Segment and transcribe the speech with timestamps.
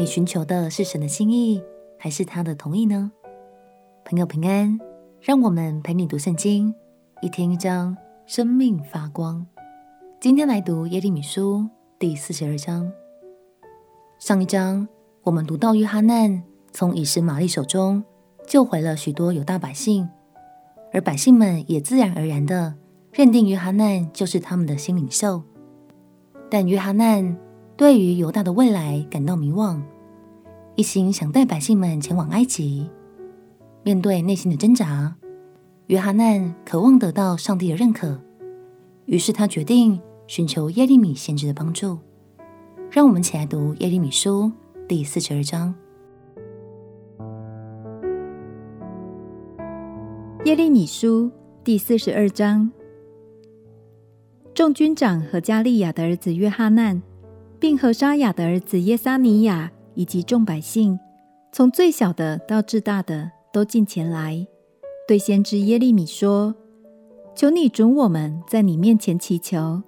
[0.00, 1.62] 你寻求的是神的心意，
[1.98, 3.12] 还是他的同意呢？
[4.02, 4.80] 朋友平安，
[5.20, 6.74] 让我们陪你读圣经，
[7.20, 7.94] 一天一章，
[8.24, 9.46] 生命发光。
[10.18, 11.68] 今天来读耶利米书
[11.98, 12.90] 第四十二章。
[14.18, 14.88] 上一章
[15.22, 16.42] 我们读到约哈难
[16.72, 18.02] 从以实玛利手中
[18.46, 20.08] 救回了许多犹大百姓，
[20.94, 22.74] 而百姓们也自然而然的
[23.12, 25.42] 认定约哈难就是他们的新领袖。
[26.48, 27.36] 但约哈难
[27.76, 29.78] 对于犹大的未来感到迷惘，
[30.76, 32.88] 一心想带百姓们前往埃及。
[33.82, 35.14] 面对内心的挣扎，
[35.86, 38.20] 约哈难渴望得到上帝的认可，
[39.06, 41.98] 于是他决定寻求耶利米先知的帮助。
[42.90, 44.50] 让我们一起来读耶利米书
[44.88, 45.74] 第四十二章。
[50.44, 51.30] 耶利米书
[51.62, 52.70] 第四十二章，
[54.54, 57.02] 众军长和加利亚的儿子约哈难。
[57.58, 60.98] 并和沙亚的儿子耶沙尼亚以及众百姓，
[61.52, 64.46] 从最小的到至大的，都进前来，
[65.06, 66.54] 对先知耶利米说
[67.36, 69.82] ：“求你准我们在你面前祈求，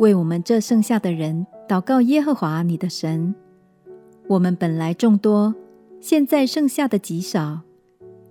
[0.00, 3.32] 为我们这剩下的人祷告耶和华你的神。
[4.26, 5.54] 我们本来众多，
[6.00, 7.60] 现在剩下的极少，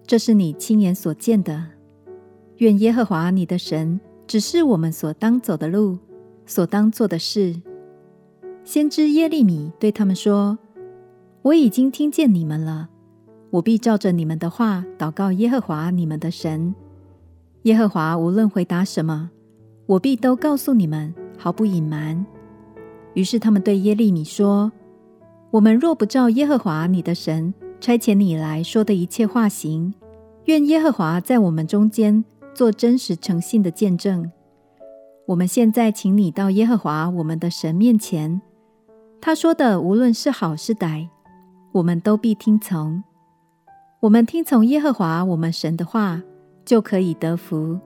[0.05, 1.67] 这是你亲眼所见的。
[2.57, 5.97] 愿耶和华你的神指示我们所当走的路，
[6.45, 7.61] 所当做的事。”
[8.65, 10.57] 先知耶利米对他们说
[11.43, 12.87] ：“我已经听见你们了，
[13.49, 16.73] 我必照着你们的话祷告耶和华你们的神。
[17.63, 19.29] 耶和华无论回答什么，
[19.85, 22.25] 我必都告诉你们，毫不隐瞒。”
[23.13, 24.71] 于是他们对耶利米说
[25.51, 29.93] ：“我们若不照耶和华你的神差遣你来说的一切话行，
[30.45, 34.31] 愿耶和华在我们中间做真实诚信的见证。
[35.25, 38.41] 我们现在请你到耶和华我们的神面前。”
[39.19, 41.09] 他说的无论是好是歹，
[41.73, 43.03] 我们都必听从。
[43.99, 46.21] 我们听从耶和华我们神的话，
[46.63, 47.79] 就可以得福。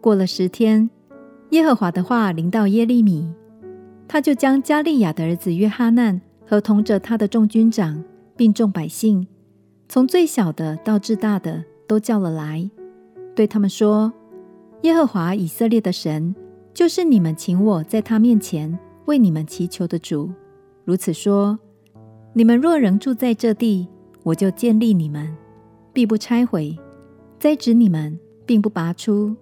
[0.00, 0.90] 过了十天，
[1.50, 3.32] 耶和华的话临到耶利米，
[4.08, 8.02] 他就将加利亚的儿子约哈难和同着他的众军长，
[8.36, 9.26] 并众百姓，
[9.88, 12.68] 从最小的到至大的，都叫了来，
[13.34, 14.12] 对他们说
[14.82, 16.34] ：“耶和华以色列的神，
[16.74, 20.32] 就是你们请我在他面前。”为你们祈求的主，
[20.86, 21.58] 如此说：
[22.36, 23.86] 你们若仍住在这地，
[24.24, 25.32] 我就建立你们，
[25.92, 26.76] 必不拆毁；
[27.38, 29.36] 栽植你们，并不拔出。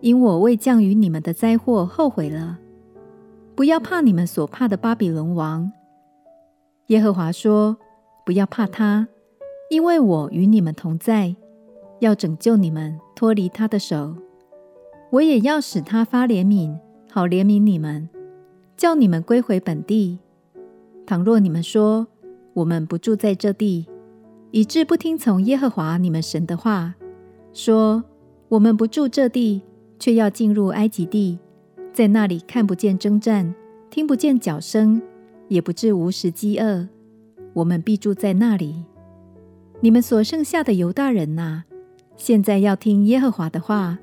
[0.00, 2.58] 因我为降于你们的灾祸后悔了。
[3.54, 5.70] 不要怕你们所怕的巴比伦王。
[6.86, 7.76] 耶和华说：
[8.24, 9.08] 不要怕他，
[9.68, 11.36] 因为我与你们同在，
[12.00, 14.16] 要拯救你们脱离他的手。
[15.10, 16.78] 我也要使他发怜悯，
[17.10, 18.08] 好怜悯你们。
[18.74, 20.18] 叫你们归回本地。
[21.06, 22.08] 倘若你们说，
[22.52, 23.86] 我们不住在这地，
[24.50, 26.96] 以致不听从耶和华你们神的话，
[27.52, 28.02] 说
[28.48, 29.62] 我们不住这地，
[30.00, 31.38] 却要进入埃及地，
[31.92, 33.54] 在那里看不见征战，
[33.88, 35.00] 听不见角声，
[35.46, 36.88] 也不致无食饥饿，
[37.54, 38.84] 我们必住在那里。
[39.80, 41.64] 你们所剩下的犹大人呐、啊，
[42.16, 43.98] 现在要听耶和华的话。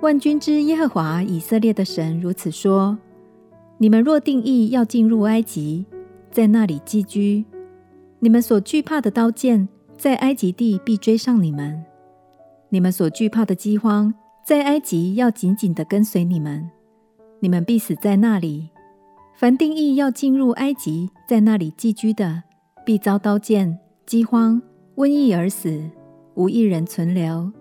[0.00, 2.98] 万军之耶和华以色列的神如此说。
[3.78, 5.84] 你们若定意要进入埃及，
[6.32, 7.44] 在那里寄居，
[8.18, 11.84] 你们所惧怕的刀剑，在埃及地必追上你们；
[12.70, 16.70] 你们所惧怕的饥荒，在埃及要紧紧地跟随你们。
[17.40, 18.70] 你们必死在那里。
[19.34, 22.44] 凡定意要进入埃及，在那里寄居的，
[22.86, 24.62] 必遭刀剑、饥荒、
[24.96, 25.82] 瘟疫而死，
[26.34, 27.52] 无一人存留，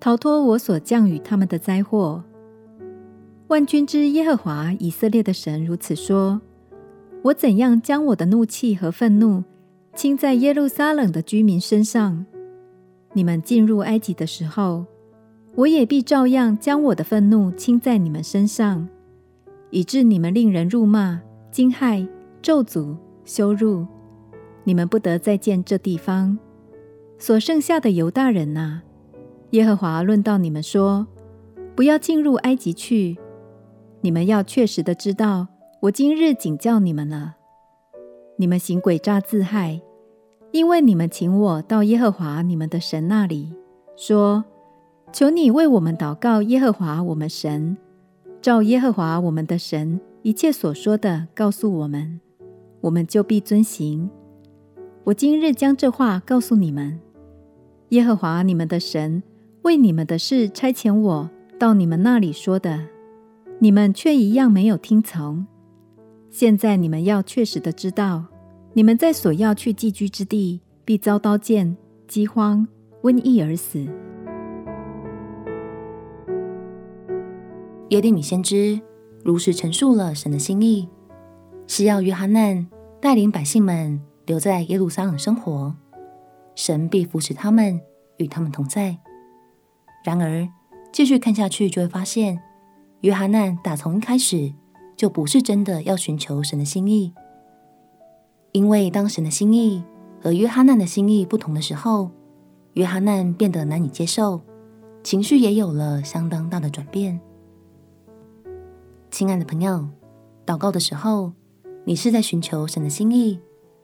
[0.00, 2.24] 逃脱我所降与他们的灾祸。
[3.46, 6.40] 万军之耶和华以色列的神如此说：
[7.26, 9.42] 我怎样将我的怒气和愤怒
[9.94, 12.24] 倾在耶路撒冷的居民身上，
[13.14, 14.84] 你们进入埃及的时候，
[15.56, 18.86] 我也必照样将我的愤怒倾在你们身上，
[19.70, 21.20] 以致你们令人辱骂、
[21.50, 22.06] 惊骇、
[22.40, 23.84] 咒诅、羞辱，
[24.62, 26.38] 你们不得再见这地方。
[27.18, 28.82] 所剩下的犹大人哪，
[29.50, 31.08] 耶和华论到你们说：
[31.74, 33.16] 不要进入埃及去。
[34.02, 35.48] 你们要确实的知道，
[35.82, 37.36] 我今日警教你们了。
[38.38, 39.82] 你们行诡诈自害，
[40.50, 43.54] 因为你们请我到耶和华你们的神那里，
[43.94, 44.42] 说
[45.12, 47.76] ：“求你为我们祷告耶和华我们神，
[48.40, 52.20] 照耶和华我们的神一切所说的告诉我们，
[52.80, 54.08] 我们就必遵行。”
[55.04, 56.98] 我今日将这话告诉你们，
[57.90, 59.22] 耶和华你们的神
[59.62, 62.86] 为你们的事差遣我到你们那里说的。
[63.58, 65.46] 你们却一样没有听从。
[66.38, 68.22] 现在你们要确实的知道，
[68.74, 71.74] 你们在所要去寄居之地，必遭刀剑、
[72.06, 72.68] 饥荒、
[73.00, 73.78] 瘟疫而死。
[77.88, 78.78] 耶利米先知
[79.24, 80.90] 如实陈述了神的心意，
[81.66, 82.66] 是要约哈难
[83.00, 85.74] 带领百姓们留在耶路撒冷生活，
[86.54, 87.80] 神必扶持他们，
[88.18, 88.98] 与他们同在。
[90.04, 90.46] 然而，
[90.92, 92.38] 继续看下去就会发现，
[93.00, 94.52] 约哈难打从一开始
[94.96, 97.12] 就不是真的要寻求神的心意，
[98.52, 99.84] 因为当神的心意
[100.20, 102.10] 和约哈难的心意不同的时候，
[102.72, 104.40] 约哈难变得难以接受，
[105.02, 107.20] 情绪也有了相当大的转变。
[109.10, 109.86] 亲爱的朋友，
[110.44, 111.32] 祷告的时候，
[111.84, 113.38] 你是在寻求神的心意，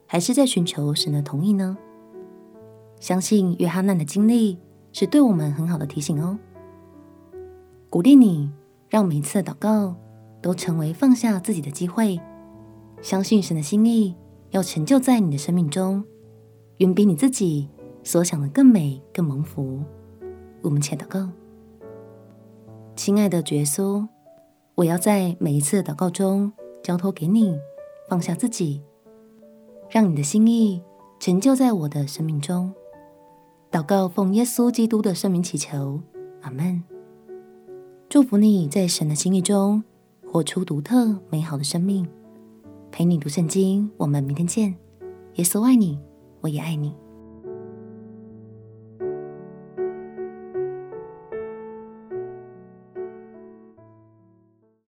[0.07, 1.77] 还是在寻求神的同意呢？
[2.99, 4.59] 相信约哈难的经历。
[4.95, 6.39] 是对我们很好的提醒哦。
[7.89, 8.51] 鼓励你，
[8.91, 9.97] 让每一次的祷告
[10.43, 12.21] 都成为放下自己的机会，
[13.01, 14.15] 相信神的心意
[14.51, 16.05] 要成就在你的生命中，
[16.79, 17.69] 远比你自己
[18.03, 19.81] 所想的更美、更蒙福。
[20.61, 21.29] 我们且祷告，
[22.95, 24.07] 亲爱的耶稣，
[24.75, 26.53] 我要在每一次的祷告中
[26.83, 27.57] 交托给你，
[28.09, 28.83] 放下自己，
[29.89, 30.83] 让你的心意
[31.19, 32.73] 成就在我的生命中。
[33.71, 36.01] 祷告，奉耶稣基督的圣名祈求，
[36.43, 36.83] 阿门。
[38.09, 39.83] 祝福你在神的心意中
[40.33, 42.09] 活出独特美好的生命。
[42.91, 44.75] 陪你读圣经，我们明天见。
[45.35, 46.01] 耶稣爱你，
[46.41, 46.97] 我也爱你。